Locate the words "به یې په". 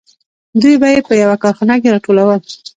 0.81-1.13